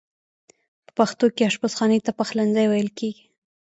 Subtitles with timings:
[0.85, 3.25] په پښتو کې آشپز خانې ته پخلنځی ویل کیږی.